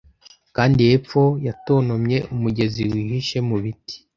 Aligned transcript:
Kandi 0.55 0.79
hepfo 0.91 1.21
yatontomye 1.47 2.17
umugezi 2.33 2.81
wihishe 2.91 3.37
mu 3.47 3.57
biti, 3.63 3.95